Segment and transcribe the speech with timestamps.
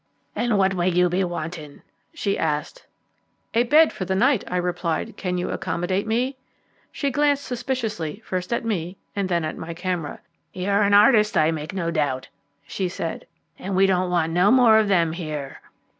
[0.35, 2.87] "And what may you be wanting?" she asked.
[3.53, 6.37] "A bed for the night," I replied; "can you accommodate me?"
[6.91, 10.19] She glanced suspiciously first at me and then at my camera.
[10.53, 12.29] "You are an artist, I make no doubt,"
[12.65, 13.27] she said,
[13.59, 15.61] "and we don't want no more of them here."